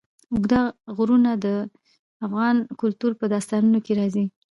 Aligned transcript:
اوږده 0.33 0.61
غرونه 0.95 1.31
د 1.45 1.47
افغان 2.25 2.55
کلتور 2.81 3.11
په 3.19 3.25
داستانونو 3.33 3.79
کې 3.85 3.93
راځي. 3.99 4.25